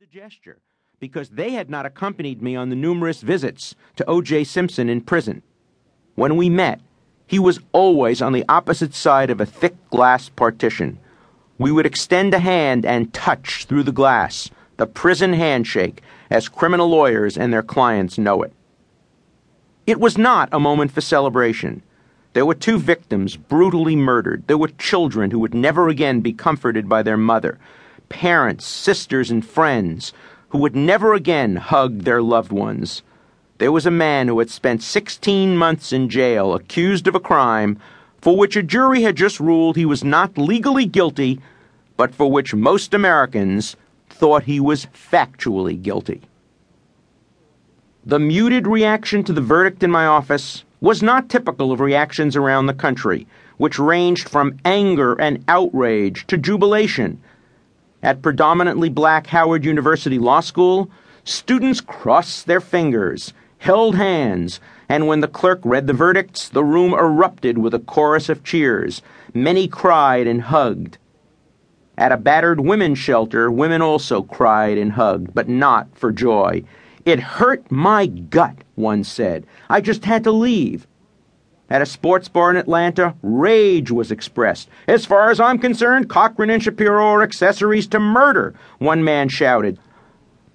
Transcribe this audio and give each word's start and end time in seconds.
the 0.00 0.06
gesture 0.06 0.56
because 0.98 1.28
they 1.28 1.50
had 1.50 1.68
not 1.68 1.84
accompanied 1.84 2.40
me 2.40 2.56
on 2.56 2.70
the 2.70 2.74
numerous 2.74 3.20
visits 3.20 3.74
to 3.96 4.08
O.J. 4.08 4.44
Simpson 4.44 4.88
in 4.88 5.02
prison. 5.02 5.42
When 6.14 6.38
we 6.38 6.48
met, 6.48 6.80
he 7.26 7.38
was 7.38 7.60
always 7.72 8.22
on 8.22 8.32
the 8.32 8.46
opposite 8.48 8.94
side 8.94 9.28
of 9.28 9.42
a 9.42 9.44
thick 9.44 9.74
glass 9.90 10.30
partition. 10.30 10.98
We 11.58 11.70
would 11.70 11.84
extend 11.84 12.32
a 12.32 12.38
hand 12.38 12.86
and 12.86 13.12
touch 13.12 13.66
through 13.66 13.82
the 13.82 13.92
glass, 13.92 14.48
the 14.78 14.86
prison 14.86 15.34
handshake, 15.34 16.00
as 16.30 16.48
criminal 16.48 16.88
lawyers 16.88 17.36
and 17.36 17.52
their 17.52 17.62
clients 17.62 18.16
know 18.16 18.42
it. 18.42 18.54
It 19.86 20.00
was 20.00 20.16
not 20.16 20.48
a 20.50 20.58
moment 20.58 20.92
for 20.92 21.02
celebration. 21.02 21.82
There 22.32 22.46
were 22.46 22.54
two 22.54 22.78
victims 22.78 23.36
brutally 23.36 23.96
murdered. 23.96 24.46
There 24.46 24.56
were 24.56 24.68
children 24.68 25.30
who 25.30 25.40
would 25.40 25.52
never 25.52 25.90
again 25.90 26.22
be 26.22 26.32
comforted 26.32 26.88
by 26.88 27.02
their 27.02 27.18
mother 27.18 27.58
parents, 28.20 28.66
sisters, 28.66 29.30
and 29.30 29.46
friends 29.46 30.12
who 30.50 30.58
would 30.58 30.76
never 30.76 31.14
again 31.14 31.56
hug 31.56 32.00
their 32.00 32.20
loved 32.20 32.52
ones. 32.52 33.02
There 33.56 33.72
was 33.72 33.86
a 33.86 33.90
man 33.90 34.28
who 34.28 34.38
had 34.40 34.50
spent 34.50 34.82
16 34.82 35.56
months 35.56 35.90
in 35.90 36.10
jail 36.10 36.52
accused 36.52 37.06
of 37.06 37.14
a 37.14 37.20
crime 37.20 37.78
for 38.20 38.36
which 38.36 38.56
a 38.56 38.62
jury 38.62 39.00
had 39.00 39.16
just 39.16 39.40
ruled 39.40 39.76
he 39.76 39.86
was 39.86 40.04
not 40.04 40.36
legally 40.36 40.84
guilty, 40.84 41.40
but 41.96 42.14
for 42.14 42.30
which 42.30 42.54
most 42.54 42.92
Americans 42.92 43.74
thought 44.10 44.42
he 44.42 44.60
was 44.60 44.86
factually 44.86 45.80
guilty. 45.80 46.20
The 48.04 48.18
muted 48.18 48.66
reaction 48.66 49.24
to 49.24 49.32
the 49.32 49.40
verdict 49.40 49.82
in 49.82 49.90
my 49.90 50.04
office 50.04 50.64
was 50.82 51.02
not 51.02 51.30
typical 51.30 51.72
of 51.72 51.80
reactions 51.80 52.36
around 52.36 52.66
the 52.66 52.74
country, 52.74 53.26
which 53.56 53.78
ranged 53.78 54.28
from 54.28 54.58
anger 54.64 55.14
and 55.14 55.42
outrage 55.48 56.26
to 56.26 56.36
jubilation 56.36 57.18
at 58.02 58.22
predominantly 58.22 58.88
black 58.88 59.26
Howard 59.28 59.64
University 59.64 60.18
Law 60.18 60.40
School, 60.40 60.90
students 61.24 61.80
crossed 61.80 62.46
their 62.46 62.60
fingers, 62.60 63.32
held 63.58 63.96
hands, 63.96 64.60
and 64.88 65.06
when 65.06 65.20
the 65.20 65.28
clerk 65.28 65.60
read 65.64 65.86
the 65.86 65.92
verdicts, 65.92 66.48
the 66.48 66.64
room 66.64 66.92
erupted 66.92 67.58
with 67.58 67.74
a 67.74 67.78
chorus 67.78 68.28
of 68.28 68.42
cheers. 68.42 69.02
Many 69.34 69.68
cried 69.68 70.26
and 70.26 70.42
hugged. 70.42 70.98
At 71.96 72.12
a 72.12 72.16
battered 72.16 72.60
women's 72.60 72.98
shelter, 72.98 73.50
women 73.50 73.82
also 73.82 74.22
cried 74.22 74.78
and 74.78 74.92
hugged, 74.92 75.34
but 75.34 75.48
not 75.48 75.86
for 75.94 76.10
joy. 76.10 76.64
It 77.04 77.20
hurt 77.20 77.70
my 77.70 78.06
gut, 78.06 78.56
one 78.74 79.04
said. 79.04 79.46
I 79.68 79.80
just 79.80 80.04
had 80.04 80.24
to 80.24 80.32
leave. 80.32 80.86
At 81.70 81.82
a 81.82 81.86
sports 81.86 82.28
bar 82.28 82.50
in 82.50 82.56
Atlanta, 82.56 83.14
rage 83.22 83.92
was 83.92 84.10
expressed. 84.10 84.68
As 84.88 85.06
far 85.06 85.30
as 85.30 85.38
I'm 85.38 85.58
concerned, 85.58 86.10
Cochran 86.10 86.50
and 86.50 86.60
Shapiro 86.60 87.04
are 87.04 87.22
accessories 87.22 87.86
to 87.88 88.00
murder, 88.00 88.54
one 88.78 89.04
man 89.04 89.28
shouted. 89.28 89.78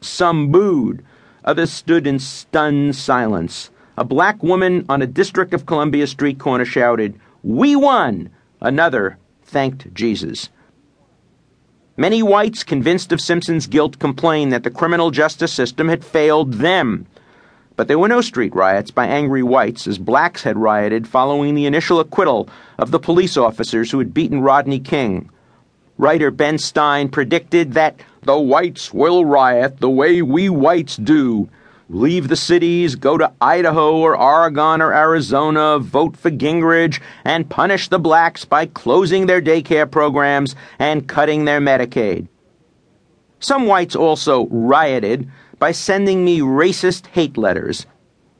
Some 0.00 0.50
booed. 0.50 1.04
Others 1.44 1.70
stood 1.70 2.06
in 2.06 2.18
stunned 2.18 2.96
silence. 2.96 3.70
A 3.98 4.04
black 4.04 4.42
woman 4.42 4.86
on 4.88 5.02
a 5.02 5.06
District 5.06 5.52
of 5.52 5.66
Columbia 5.66 6.06
street 6.06 6.38
corner 6.38 6.64
shouted, 6.64 7.20
We 7.42 7.76
won! 7.76 8.30
Another 8.62 9.18
thanked 9.42 9.92
Jesus. 9.92 10.48
Many 11.94 12.22
whites 12.22 12.64
convinced 12.64 13.12
of 13.12 13.20
Simpson's 13.20 13.66
guilt 13.66 13.98
complained 13.98 14.50
that 14.52 14.62
the 14.62 14.70
criminal 14.70 15.10
justice 15.10 15.52
system 15.52 15.88
had 15.88 16.02
failed 16.02 16.54
them. 16.54 17.06
But 17.82 17.88
there 17.88 17.98
were 17.98 18.06
no 18.06 18.20
street 18.20 18.54
riots 18.54 18.92
by 18.92 19.08
angry 19.08 19.42
whites 19.42 19.88
as 19.88 19.98
blacks 19.98 20.44
had 20.44 20.56
rioted 20.56 21.08
following 21.08 21.56
the 21.56 21.66
initial 21.66 21.98
acquittal 21.98 22.48
of 22.78 22.92
the 22.92 23.00
police 23.00 23.36
officers 23.36 23.90
who 23.90 23.98
had 23.98 24.14
beaten 24.14 24.40
Rodney 24.40 24.78
King. 24.78 25.28
Writer 25.98 26.30
Ben 26.30 26.58
Stein 26.58 27.08
predicted 27.08 27.72
that 27.72 27.98
the 28.22 28.38
whites 28.38 28.94
will 28.94 29.24
riot 29.24 29.80
the 29.80 29.90
way 29.90 30.22
we 30.22 30.48
whites 30.48 30.96
do. 30.96 31.48
Leave 31.88 32.28
the 32.28 32.36
cities, 32.36 32.94
go 32.94 33.18
to 33.18 33.32
Idaho 33.40 33.96
or 33.96 34.16
Oregon 34.16 34.80
or 34.80 34.94
Arizona, 34.94 35.80
vote 35.80 36.16
for 36.16 36.30
Gingrich, 36.30 37.00
and 37.24 37.50
punish 37.50 37.88
the 37.88 37.98
blacks 37.98 38.44
by 38.44 38.66
closing 38.66 39.26
their 39.26 39.42
daycare 39.42 39.90
programs 39.90 40.54
and 40.78 41.08
cutting 41.08 41.46
their 41.46 41.60
Medicaid. 41.60 42.28
Some 43.40 43.66
whites 43.66 43.96
also 43.96 44.46
rioted 44.52 45.28
by 45.62 45.70
sending 45.70 46.24
me 46.24 46.40
racist 46.40 47.06
hate 47.06 47.36
letters. 47.36 47.86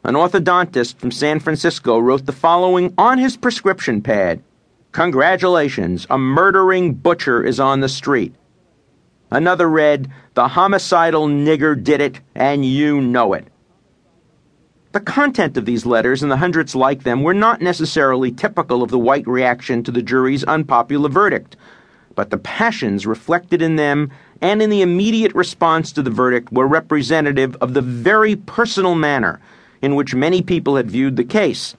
An 0.03 0.17
orthodontist 0.17 0.97
from 0.97 1.13
San 1.13 1.39
Francisco 1.39 1.97
wrote 1.97 2.27
the 2.27 2.33
following 2.33 2.93
on 2.99 3.17
his 3.17 3.37
prescription 3.37 4.03
pad 4.03 4.43
Congratulations, 4.91 6.05
a 6.11 6.19
murdering 6.19 6.95
butcher 6.95 7.45
is 7.45 7.61
on 7.61 7.79
the 7.79 7.89
street. 7.89 8.35
Another 9.31 9.71
read, 9.71 10.11
The 10.35 10.49
homicidal 10.49 11.29
nigger 11.29 11.81
did 11.81 12.01
it, 12.01 12.19
and 12.35 12.65
you 12.65 13.01
know 13.01 13.35
it. 13.35 13.47
The 14.91 14.99
content 14.99 15.57
of 15.57 15.65
these 15.65 15.87
letters 15.87 16.25
and 16.25 16.33
the 16.33 16.39
hundreds 16.39 16.75
like 16.75 17.05
them 17.05 17.23
were 17.23 17.35
not 17.35 17.63
necessarily 17.63 18.33
typical 18.33 18.83
of 18.83 18.91
the 18.91 18.99
white 18.99 19.29
reaction 19.29 19.85
to 19.85 19.93
the 19.93 20.03
jury's 20.03 20.43
unpopular 20.43 21.09
verdict, 21.09 21.57
but 22.17 22.31
the 22.31 22.39
passions 22.39 23.07
reflected 23.07 23.63
in 23.63 23.77
them 23.77 24.11
and 24.43 24.61
in 24.61 24.71
the 24.71 24.83
immediate 24.83 25.35
response 25.35 25.93
to 25.93 26.03
the 26.03 26.11
verdict 26.11 26.53
were 26.53 26.67
representative 26.67 27.57
of 27.61 27.75
the 27.75 27.81
very 27.81 28.35
personal 28.35 28.97
manner 28.97 29.41
in 29.81 29.95
which 29.95 30.15
many 30.15 30.43
people 30.43 30.77
had 30.77 30.91
viewed 30.91 31.17
the 31.17 31.25
case. 31.25 31.77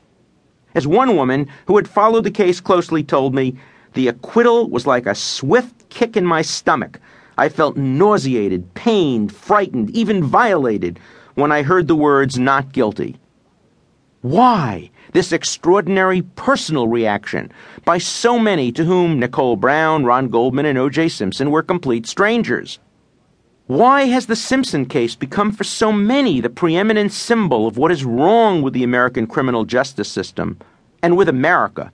As 0.73 0.87
one 0.87 1.15
woman 1.15 1.49
who 1.67 1.75
had 1.75 1.89
followed 1.89 2.23
the 2.23 2.31
case 2.31 2.61
closely 2.61 3.03
told 3.03 3.35
me, 3.35 3.57
the 3.93 4.07
acquittal 4.07 4.69
was 4.69 4.87
like 4.87 5.05
a 5.05 5.13
swift 5.13 5.89
kick 5.89 6.15
in 6.17 6.25
my 6.25 6.41
stomach. 6.41 6.99
I 7.37 7.49
felt 7.49 7.77
nauseated, 7.77 8.73
pained, 8.73 9.35
frightened, 9.35 9.89
even 9.91 10.23
violated 10.23 10.99
when 11.35 11.51
I 11.51 11.63
heard 11.63 11.87
the 11.87 11.95
words 11.95 12.39
not 12.39 12.71
guilty. 12.71 13.17
Why 14.21 14.89
this 15.13 15.31
extraordinary 15.31 16.21
personal 16.21 16.87
reaction 16.87 17.51
by 17.85 17.97
so 17.97 18.37
many 18.37 18.71
to 18.71 18.83
whom 18.83 19.19
Nicole 19.19 19.55
Brown, 19.55 20.03
Ron 20.03 20.27
Goldman, 20.27 20.65
and 20.65 20.77
O.J. 20.77 21.09
Simpson 21.09 21.51
were 21.51 21.63
complete 21.63 22.05
strangers? 22.05 22.79
Why 23.67 24.05
has 24.07 24.25
the 24.25 24.35
Simpson 24.35 24.85
case 24.85 25.15
become 25.15 25.51
for 25.51 25.63
so 25.63 25.91
many 25.91 26.41
the 26.41 26.49
preeminent 26.49 27.13
symbol 27.13 27.65
of 27.65 27.77
what 27.77 27.91
is 27.91 28.03
wrong 28.03 28.61
with 28.61 28.73
the 28.73 28.83
American 28.83 29.25
criminal 29.25 29.63
justice 29.63 30.09
system 30.09 30.59
and 31.01 31.15
with 31.15 31.29
America? 31.29 31.91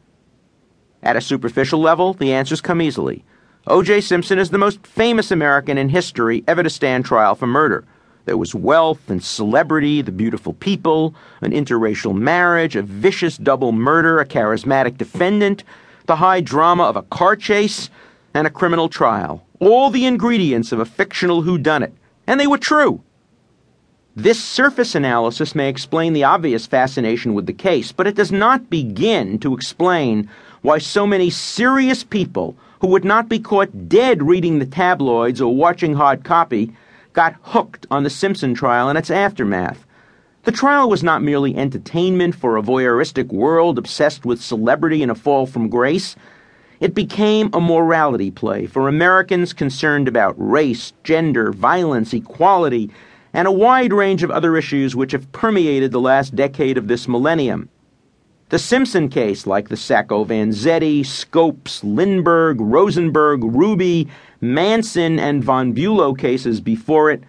At 1.03 1.15
a 1.15 1.21
superficial 1.21 1.79
level, 1.79 2.13
the 2.13 2.33
answers 2.33 2.59
come 2.59 2.81
easily. 2.81 3.23
O.J. 3.67 4.01
Simpson 4.01 4.39
is 4.39 4.49
the 4.49 4.57
most 4.57 4.85
famous 4.87 5.29
American 5.29 5.77
in 5.77 5.89
history 5.89 6.43
ever 6.47 6.63
to 6.63 6.69
stand 6.69 7.05
trial 7.05 7.35
for 7.35 7.45
murder. 7.45 7.85
There 8.25 8.37
was 8.37 8.53
wealth 8.53 9.09
and 9.09 9.23
celebrity, 9.23 10.01
the 10.01 10.11
beautiful 10.11 10.53
people, 10.53 11.15
an 11.41 11.51
interracial 11.51 12.15
marriage, 12.15 12.75
a 12.75 12.81
vicious 12.81 13.37
double 13.37 13.71
murder, 13.71 14.19
a 14.19 14.25
charismatic 14.25 14.97
defendant, 14.97 15.63
the 16.05 16.17
high 16.17 16.41
drama 16.41 16.83
of 16.83 16.95
a 16.95 17.03
car 17.03 17.35
chase, 17.35 17.89
and 18.33 18.45
a 18.45 18.51
criminal 18.51 18.89
trial. 18.89 19.45
All 19.59 19.89
the 19.89 20.05
ingredients 20.05 20.71
of 20.71 20.79
a 20.79 20.85
fictional 20.85 21.43
whodunit. 21.43 21.91
And 22.27 22.39
they 22.39 22.47
were 22.47 22.57
true. 22.57 23.01
This 24.15 24.43
surface 24.43 24.95
analysis 24.95 25.55
may 25.55 25.69
explain 25.69 26.13
the 26.13 26.25
obvious 26.25 26.65
fascination 26.65 27.33
with 27.33 27.45
the 27.45 27.53
case, 27.53 27.91
but 27.91 28.05
it 28.05 28.15
does 28.15 28.31
not 28.31 28.69
begin 28.69 29.39
to 29.39 29.55
explain 29.55 30.29
why 30.61 30.77
so 30.77 31.07
many 31.07 31.29
serious 31.29 32.03
people 32.03 32.55
who 32.81 32.87
would 32.87 33.05
not 33.05 33.29
be 33.29 33.39
caught 33.39 33.87
dead 33.87 34.21
reading 34.21 34.59
the 34.59 34.65
tabloids 34.65 35.39
or 35.41 35.55
watching 35.55 35.93
hard 35.93 36.23
copy 36.23 36.71
got 37.13 37.35
hooked 37.41 37.87
on 37.89 38.03
the 38.03 38.09
Simpson 38.09 38.53
trial 38.53 38.89
and 38.89 38.97
its 38.97 39.09
aftermath. 39.09 39.85
The 40.43 40.51
trial 40.51 40.89
was 40.89 41.03
not 41.03 41.21
merely 41.21 41.55
entertainment 41.55 42.35
for 42.35 42.57
a 42.57 42.61
voyeuristic 42.61 43.27
world 43.27 43.77
obsessed 43.77 44.25
with 44.25 44.41
celebrity 44.41 45.03
and 45.03 45.11
a 45.11 45.15
fall 45.15 45.45
from 45.45 45.69
grace. 45.69 46.15
It 46.79 46.93
became 46.93 47.49
a 47.51 47.59
morality 47.59 48.31
play 48.31 48.65
for 48.65 48.87
Americans 48.87 49.51
concerned 49.51 50.07
about 50.07 50.35
race, 50.37 50.93
gender, 51.03 51.51
violence, 51.51 52.13
equality, 52.13 52.89
and 53.33 53.47
a 53.47 53.51
wide 53.51 53.93
range 53.93 54.23
of 54.23 54.31
other 54.31 54.55
issues 54.55 54.95
which 54.95 55.11
have 55.11 55.31
permeated 55.33 55.91
the 55.91 55.99
last 55.99 56.35
decade 56.35 56.77
of 56.77 56.87
this 56.87 57.07
millennium. 57.07 57.69
The 58.49 58.57
Simpson 58.57 59.09
case, 59.09 59.45
like 59.45 59.69
the 59.69 59.77
Sacco 59.77 60.25
Vanzetti, 60.25 61.05
Scopes, 61.05 61.83
Lindbergh, 61.83 62.59
Rosenberg, 62.59 63.43
Ruby, 63.43 64.07
Manson, 64.41 65.19
and 65.19 65.43
Von 65.43 65.71
Bulow 65.71 66.15
cases 66.17 66.59
before 66.59 67.11
it, 67.11 67.23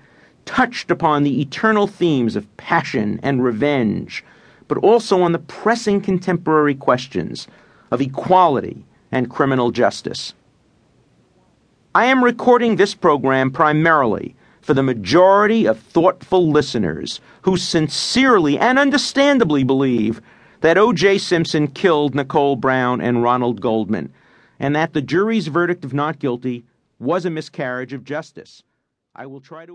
touched 0.46 0.90
upon 0.90 1.22
the 1.22 1.42
eternal 1.42 1.86
themes 1.86 2.36
of 2.36 2.56
passion 2.56 3.20
and 3.22 3.44
revenge, 3.44 4.24
but 4.66 4.78
also 4.78 5.20
on 5.20 5.32
the 5.32 5.38
pressing 5.38 6.00
contemporary 6.00 6.74
questions 6.74 7.46
of 7.90 8.00
equality 8.00 8.86
and 9.12 9.28
criminal 9.28 9.70
justice. 9.70 10.32
I 11.94 12.06
am 12.06 12.24
recording 12.24 12.76
this 12.76 12.94
program 12.94 13.50
primarily 13.50 14.34
for 14.62 14.72
the 14.72 14.82
majority 14.82 15.66
of 15.66 15.78
thoughtful 15.78 16.50
listeners 16.50 17.20
who 17.42 17.58
sincerely 17.58 18.58
and 18.58 18.78
understandably 18.78 19.64
believe 19.64 20.22
that 20.60 20.78
O.J. 20.78 21.18
Simpson 21.18 21.68
killed 21.68 22.14
Nicole 22.14 22.56
Brown 22.56 23.00
and 23.00 23.22
Ronald 23.22 23.60
Goldman, 23.60 24.12
and 24.58 24.76
that 24.76 24.92
the 24.92 25.02
jury's 25.02 25.46
verdict 25.46 25.84
of 25.84 25.94
not 25.94 26.18
guilty 26.18 26.64
was 26.98 27.24
a 27.24 27.30
miscarriage 27.30 27.92
of 27.92 28.04
justice. 28.04 28.62
I 29.14 29.26
will 29.26 29.40
try 29.40 29.66
to 29.66 29.74